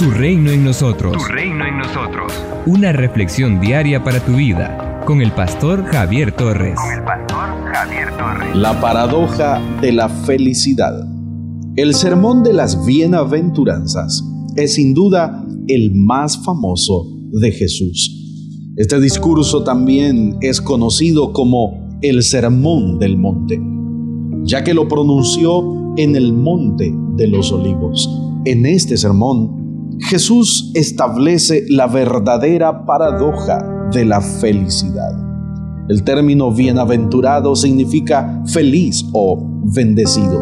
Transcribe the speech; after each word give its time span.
Tu 0.00 0.10
reino 0.10 0.50
en 0.50 0.64
nosotros. 0.64 1.12
Tu 1.12 1.24
reino 1.30 1.62
en 1.66 1.76
nosotros. 1.76 2.32
Una 2.64 2.90
reflexión 2.90 3.60
diaria 3.60 4.02
para 4.02 4.24
tu 4.24 4.32
vida 4.32 5.02
con 5.04 5.20
el 5.20 5.30
pastor 5.30 5.84
Javier 5.84 6.32
Torres. 6.32 6.76
Con 6.80 6.90
el 6.90 7.04
pastor 7.04 7.48
Javier 7.70 8.16
Torres. 8.16 8.56
La 8.56 8.80
paradoja 8.80 9.60
de 9.82 9.92
la 9.92 10.08
felicidad. 10.08 11.06
El 11.76 11.92
sermón 11.92 12.42
de 12.42 12.54
las 12.54 12.82
bienaventuranzas 12.86 14.24
es 14.56 14.76
sin 14.76 14.94
duda 14.94 15.46
el 15.68 15.94
más 15.94 16.42
famoso 16.46 17.06
de 17.32 17.52
Jesús. 17.52 18.72
Este 18.76 18.98
discurso 19.00 19.64
también 19.64 20.38
es 20.40 20.62
conocido 20.62 21.34
como 21.34 21.98
el 22.00 22.22
sermón 22.22 22.98
del 22.98 23.18
monte, 23.18 23.60
ya 24.44 24.64
que 24.64 24.72
lo 24.72 24.88
pronunció 24.88 25.94
en 25.98 26.16
el 26.16 26.32
monte 26.32 26.90
de 27.16 27.26
los 27.26 27.52
olivos. 27.52 28.08
En 28.46 28.64
este 28.64 28.96
sermón, 28.96 29.59
Jesús 30.08 30.70
establece 30.74 31.64
la 31.68 31.86
verdadera 31.86 32.84
paradoja 32.86 33.88
de 33.92 34.04
la 34.04 34.20
felicidad. 34.20 35.12
El 35.88 36.04
término 36.04 36.52
bienaventurado 36.52 37.56
significa 37.56 38.42
feliz 38.46 39.04
o 39.12 39.62
bendecido. 39.74 40.40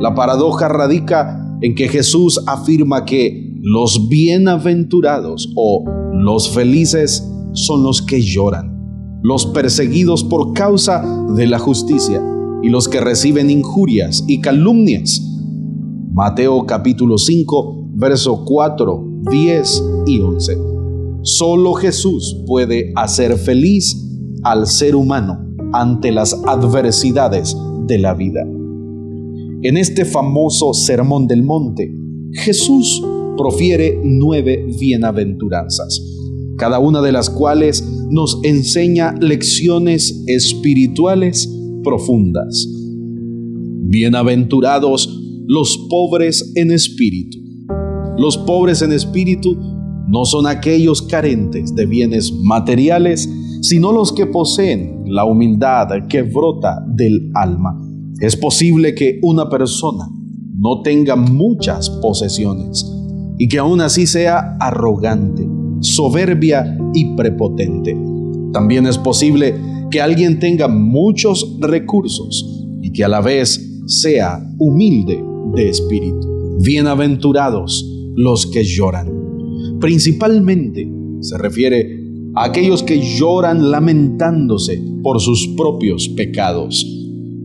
La 0.00 0.14
paradoja 0.14 0.68
radica 0.68 1.38
en 1.60 1.74
que 1.74 1.88
Jesús 1.88 2.42
afirma 2.46 3.04
que 3.04 3.58
los 3.62 4.08
bienaventurados 4.08 5.52
o 5.56 5.84
los 6.14 6.50
felices 6.50 7.26
son 7.52 7.82
los 7.82 8.02
que 8.02 8.20
lloran, 8.20 9.18
los 9.22 9.46
perseguidos 9.46 10.24
por 10.24 10.52
causa 10.52 11.04
de 11.34 11.46
la 11.46 11.58
justicia 11.58 12.20
y 12.62 12.68
los 12.68 12.88
que 12.88 13.00
reciben 13.00 13.50
injurias 13.50 14.24
y 14.26 14.40
calumnias 14.40 15.20
Mateo 16.14 16.66
capítulo 16.66 17.16
5, 17.16 17.81
verso 18.02 18.44
4, 18.44 19.22
10 19.30 19.84
y 20.06 20.18
11. 20.18 20.58
Solo 21.22 21.72
Jesús 21.74 22.36
puede 22.48 22.92
hacer 22.96 23.36
feliz 23.36 23.96
al 24.42 24.66
ser 24.66 24.96
humano 24.96 25.38
ante 25.72 26.10
las 26.10 26.34
adversidades 26.44 27.56
de 27.86 27.98
la 27.98 28.14
vida. 28.14 28.42
En 29.62 29.76
este 29.76 30.04
famoso 30.04 30.74
Sermón 30.74 31.28
del 31.28 31.44
Monte, 31.44 31.94
Jesús 32.32 33.00
profiere 33.36 34.00
nueve 34.02 34.66
bienaventuranzas, 34.80 36.02
cada 36.58 36.80
una 36.80 37.02
de 37.02 37.12
las 37.12 37.30
cuales 37.30 37.88
nos 38.10 38.40
enseña 38.42 39.14
lecciones 39.20 40.24
espirituales 40.26 41.48
profundas. 41.84 42.66
Bienaventurados 43.84 45.20
los 45.46 45.86
pobres 45.88 46.52
en 46.56 46.72
espíritu. 46.72 47.51
Los 48.18 48.36
pobres 48.38 48.82
en 48.82 48.92
espíritu 48.92 49.56
no 50.06 50.24
son 50.24 50.46
aquellos 50.46 51.02
carentes 51.02 51.74
de 51.74 51.86
bienes 51.86 52.32
materiales, 52.42 53.28
sino 53.62 53.92
los 53.92 54.12
que 54.12 54.26
poseen 54.26 55.04
la 55.06 55.24
humildad 55.24 55.88
que 56.08 56.22
brota 56.22 56.84
del 56.86 57.30
alma. 57.34 57.78
Es 58.20 58.36
posible 58.36 58.94
que 58.94 59.18
una 59.22 59.48
persona 59.48 60.08
no 60.58 60.82
tenga 60.82 61.16
muchas 61.16 61.88
posesiones 61.88 62.86
y 63.38 63.48
que 63.48 63.58
aún 63.58 63.80
así 63.80 64.06
sea 64.06 64.56
arrogante, 64.60 65.48
soberbia 65.80 66.78
y 66.94 67.16
prepotente. 67.16 67.96
También 68.52 68.86
es 68.86 68.98
posible 68.98 69.54
que 69.90 70.02
alguien 70.02 70.38
tenga 70.38 70.68
muchos 70.68 71.56
recursos 71.60 72.66
y 72.82 72.92
que 72.92 73.04
a 73.04 73.08
la 73.08 73.20
vez 73.20 73.80
sea 73.86 74.38
humilde 74.58 75.24
de 75.54 75.68
espíritu. 75.68 76.28
Bienaventurados 76.62 77.91
los 78.14 78.46
que 78.46 78.64
lloran. 78.64 79.78
Principalmente 79.80 80.90
se 81.20 81.38
refiere 81.38 82.00
a 82.34 82.44
aquellos 82.44 82.82
que 82.82 83.00
lloran 83.00 83.70
lamentándose 83.70 84.82
por 85.02 85.20
sus 85.20 85.48
propios 85.56 86.08
pecados. 86.10 86.86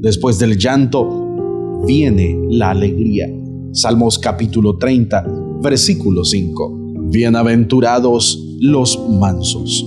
Después 0.00 0.38
del 0.38 0.58
llanto 0.58 1.82
viene 1.86 2.38
la 2.50 2.70
alegría. 2.70 3.28
Salmos 3.72 4.18
capítulo 4.18 4.76
30, 4.78 5.24
versículo 5.62 6.24
5. 6.24 7.08
Bienaventurados 7.10 8.56
los 8.60 8.98
mansos. 9.10 9.86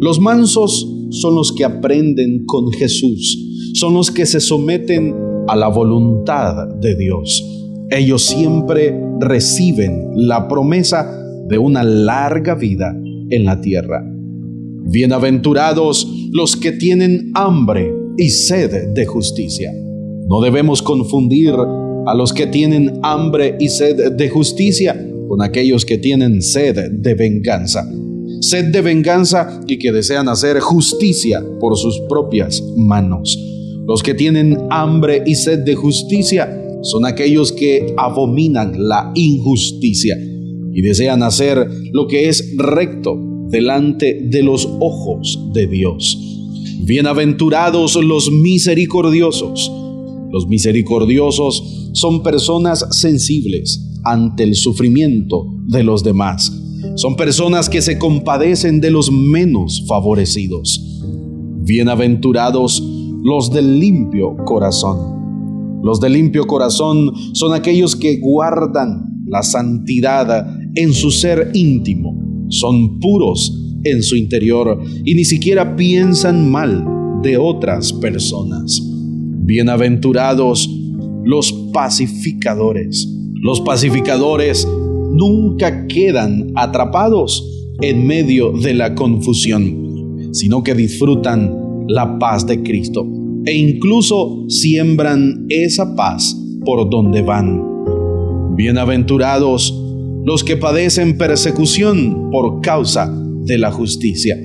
Los 0.00 0.20
mansos 0.20 0.88
son 1.10 1.34
los 1.34 1.52
que 1.52 1.64
aprenden 1.64 2.44
con 2.44 2.72
Jesús, 2.72 3.72
son 3.74 3.94
los 3.94 4.10
que 4.10 4.26
se 4.26 4.40
someten 4.40 5.14
a 5.46 5.56
la 5.56 5.68
voluntad 5.68 6.68
de 6.80 6.96
Dios. 6.96 7.44
Ellos 7.90 8.22
siempre 8.22 9.03
reciben 9.20 10.10
la 10.14 10.48
promesa 10.48 11.10
de 11.48 11.58
una 11.58 11.82
larga 11.82 12.54
vida 12.54 12.94
en 13.30 13.44
la 13.44 13.60
tierra. 13.60 14.02
Bienaventurados 14.86 16.06
los 16.32 16.56
que 16.56 16.72
tienen 16.72 17.30
hambre 17.34 17.92
y 18.16 18.30
sed 18.30 18.88
de 18.94 19.06
justicia. 19.06 19.72
No 20.28 20.40
debemos 20.40 20.82
confundir 20.82 21.54
a 22.06 22.14
los 22.14 22.32
que 22.32 22.46
tienen 22.46 23.00
hambre 23.02 23.56
y 23.58 23.68
sed 23.68 24.12
de 24.12 24.28
justicia 24.28 24.94
con 25.28 25.42
aquellos 25.42 25.84
que 25.84 25.98
tienen 25.98 26.42
sed 26.42 26.90
de 26.90 27.14
venganza. 27.14 27.88
Sed 28.40 28.72
de 28.72 28.82
venganza 28.82 29.60
y 29.66 29.78
que 29.78 29.90
desean 29.90 30.28
hacer 30.28 30.60
justicia 30.60 31.42
por 31.60 31.76
sus 31.76 32.00
propias 32.08 32.62
manos. 32.76 33.38
Los 33.86 34.02
que 34.02 34.14
tienen 34.14 34.58
hambre 34.70 35.22
y 35.26 35.34
sed 35.34 35.60
de 35.60 35.74
justicia 35.74 36.63
son 36.84 37.06
aquellos 37.06 37.50
que 37.50 37.94
abominan 37.96 38.72
la 38.88 39.10
injusticia 39.14 40.16
y 40.72 40.82
desean 40.82 41.22
hacer 41.22 41.66
lo 41.92 42.06
que 42.06 42.28
es 42.28 42.54
recto 42.56 43.16
delante 43.48 44.20
de 44.28 44.42
los 44.42 44.68
ojos 44.80 45.38
de 45.54 45.66
Dios. 45.66 46.18
Bienaventurados 46.82 47.96
los 47.96 48.30
misericordiosos. 48.30 49.72
Los 50.30 50.46
misericordiosos 50.46 51.90
son 51.94 52.22
personas 52.22 52.84
sensibles 52.90 53.80
ante 54.04 54.42
el 54.42 54.54
sufrimiento 54.54 55.46
de 55.66 55.84
los 55.84 56.04
demás. 56.04 56.52
Son 56.96 57.16
personas 57.16 57.70
que 57.70 57.80
se 57.80 57.98
compadecen 57.98 58.80
de 58.82 58.90
los 58.90 59.10
menos 59.10 59.84
favorecidos. 59.88 61.00
Bienaventurados 61.62 62.82
los 63.22 63.50
del 63.50 63.80
limpio 63.80 64.36
corazón. 64.44 65.23
Los 65.84 66.00
del 66.00 66.14
limpio 66.14 66.46
corazón 66.46 67.12
son 67.34 67.52
aquellos 67.52 67.94
que 67.94 68.16
guardan 68.16 69.22
la 69.26 69.42
santidad 69.42 70.46
en 70.74 70.94
su 70.94 71.10
ser 71.10 71.50
íntimo, 71.52 72.46
son 72.48 72.98
puros 73.00 73.54
en 73.84 74.02
su 74.02 74.16
interior 74.16 74.82
y 75.04 75.14
ni 75.14 75.26
siquiera 75.26 75.76
piensan 75.76 76.50
mal 76.50 76.86
de 77.22 77.36
otras 77.36 77.92
personas. 77.92 78.82
Bienaventurados 78.82 80.70
los 81.22 81.52
pacificadores. 81.74 83.06
Los 83.34 83.60
pacificadores 83.60 84.66
nunca 85.12 85.86
quedan 85.86 86.50
atrapados 86.54 87.46
en 87.82 88.06
medio 88.06 88.52
de 88.52 88.72
la 88.72 88.94
confusión, 88.94 90.30
sino 90.32 90.62
que 90.62 90.74
disfrutan 90.74 91.54
la 91.88 92.18
paz 92.18 92.46
de 92.46 92.62
Cristo 92.62 93.06
e 93.46 93.54
incluso 93.54 94.44
siembran 94.48 95.46
esa 95.48 95.94
paz 95.94 96.36
por 96.64 96.88
donde 96.88 97.22
van. 97.22 97.62
Bienaventurados 98.56 99.80
los 100.24 100.42
que 100.42 100.56
padecen 100.56 101.18
persecución 101.18 102.30
por 102.30 102.62
causa 102.62 103.12
de 103.44 103.58
la 103.58 103.70
justicia. 103.70 104.38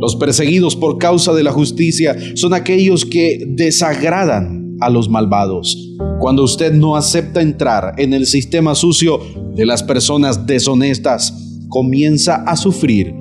Los 0.00 0.16
perseguidos 0.16 0.74
por 0.74 0.98
causa 0.98 1.32
de 1.32 1.44
la 1.44 1.52
justicia 1.52 2.16
son 2.34 2.54
aquellos 2.54 3.04
que 3.04 3.44
desagradan 3.46 4.76
a 4.80 4.90
los 4.90 5.08
malvados. 5.08 5.94
Cuando 6.18 6.42
usted 6.42 6.72
no 6.72 6.96
acepta 6.96 7.40
entrar 7.40 7.94
en 7.98 8.12
el 8.12 8.26
sistema 8.26 8.74
sucio 8.74 9.20
de 9.54 9.64
las 9.64 9.82
personas 9.82 10.46
deshonestas, 10.46 11.32
comienza 11.68 12.42
a 12.42 12.56
sufrir 12.56 13.14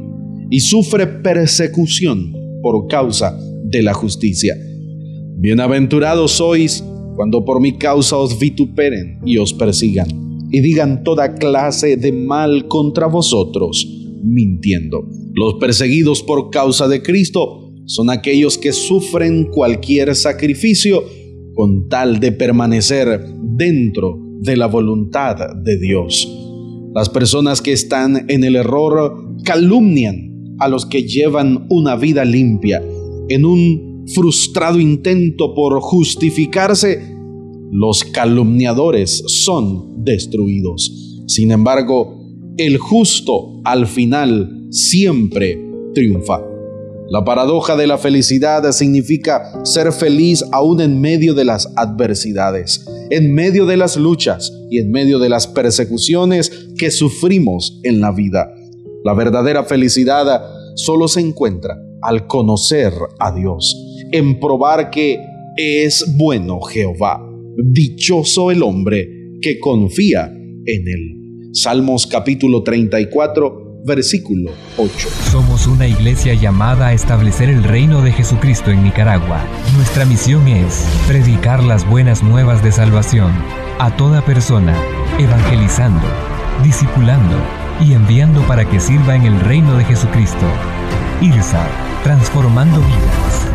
y 0.49 0.59
sufre 0.59 1.07
persecución 1.07 2.33
por 2.61 2.87
causa 2.87 3.39
de 3.63 3.83
la 3.83 3.93
justicia. 3.93 4.55
Bienaventurados 5.45 6.31
sois 6.31 6.83
cuando 7.15 7.45
por 7.45 7.61
mi 7.61 7.77
causa 7.77 8.17
os 8.17 8.39
vituperen 8.39 9.19
y 9.27 9.37
os 9.37 9.53
persigan, 9.53 10.07
y 10.49 10.59
digan 10.59 11.03
toda 11.03 11.35
clase 11.35 11.97
de 11.97 12.11
mal 12.11 12.67
contra 12.67 13.05
vosotros, 13.05 13.87
mintiendo. 14.23 15.07
Los 15.35 15.53
perseguidos 15.59 16.23
por 16.23 16.49
causa 16.49 16.87
de 16.87 17.03
Cristo 17.03 17.71
son 17.85 18.09
aquellos 18.09 18.57
que 18.57 18.73
sufren 18.73 19.45
cualquier 19.51 20.15
sacrificio 20.15 21.03
con 21.53 21.89
tal 21.89 22.19
de 22.19 22.31
permanecer 22.31 23.23
dentro 23.55 24.17
de 24.41 24.57
la 24.57 24.65
voluntad 24.65 25.35
de 25.63 25.77
Dios. 25.77 26.27
Las 26.95 27.09
personas 27.09 27.61
que 27.61 27.71
están 27.71 28.25
en 28.29 28.45
el 28.45 28.55
error 28.55 29.35
calumnian 29.43 30.55
a 30.57 30.67
los 30.69 30.87
que 30.87 31.03
llevan 31.03 31.67
una 31.69 31.95
vida 31.95 32.25
limpia. 32.25 32.81
En 33.29 33.45
un 33.45 33.84
frustrado 34.13 34.79
intento 34.79 35.53
por 35.55 35.79
justificarse, 35.81 37.15
los 37.71 38.03
calumniadores 38.03 39.23
son 39.27 40.03
destruidos. 40.03 41.23
Sin 41.27 41.51
embargo, 41.51 42.25
el 42.57 42.77
justo 42.77 43.61
al 43.63 43.87
final 43.87 44.67
siempre 44.69 45.59
triunfa. 45.93 46.41
La 47.07 47.23
paradoja 47.23 47.75
de 47.75 47.85
la 47.85 47.97
felicidad 47.99 48.71
significa 48.71 49.63
ser 49.63 49.91
feliz 49.91 50.43
aún 50.51 50.81
en 50.81 50.99
medio 50.99 51.33
de 51.35 51.45
las 51.45 51.71
adversidades, 51.75 52.83
en 53.11 53.33
medio 53.33 53.67
de 53.67 53.77
las 53.77 53.95
luchas 53.95 54.51
y 54.71 54.79
en 54.79 54.89
medio 54.91 55.19
de 55.19 55.29
las 55.29 55.45
persecuciones 55.45 56.69
que 56.77 56.89
sufrimos 56.89 57.79
en 57.83 58.01
la 58.01 58.11
vida. 58.11 58.51
La 59.03 59.13
verdadera 59.13 59.63
felicidad 59.65 60.41
solo 60.75 61.07
se 61.07 61.19
encuentra 61.19 61.77
al 62.01 62.25
conocer 62.25 62.91
a 63.19 63.31
Dios, 63.31 63.75
en 64.17 64.39
probar 64.39 64.89
que 64.89 65.19
es 65.57 66.15
bueno 66.17 66.61
Jehová. 66.61 67.21
Dichoso 67.57 68.49
el 68.49 68.63
hombre 68.63 69.09
que 69.41 69.59
confía 69.59 70.27
en 70.27 70.87
él. 70.87 71.49
Salmos 71.51 72.07
capítulo 72.07 72.63
34 72.63 73.81
versículo 73.85 74.51
8. 74.77 75.09
Somos 75.31 75.67
una 75.67 75.87
iglesia 75.87 76.33
llamada 76.33 76.87
a 76.87 76.93
establecer 76.93 77.49
el 77.49 77.63
reino 77.63 78.01
de 78.01 78.13
Jesucristo 78.13 78.71
en 78.71 78.83
Nicaragua. 78.83 79.45
Nuestra 79.75 80.05
misión 80.05 80.47
es 80.47 80.87
predicar 81.07 81.61
las 81.61 81.87
buenas 81.87 82.23
nuevas 82.23 82.63
de 82.63 82.71
salvación 82.71 83.31
a 83.79 83.95
toda 83.97 84.23
persona, 84.23 84.75
evangelizando, 85.19 86.07
discipulando 86.63 87.35
y 87.85 87.93
enviando 87.93 88.41
para 88.47 88.67
que 88.67 88.79
sirva 88.79 89.15
en 89.15 89.23
el 89.23 89.39
reino 89.41 89.77
de 89.77 89.83
Jesucristo. 89.83 90.45
IRSA, 91.21 91.67
transformando 92.03 92.79
vidas. 92.79 93.54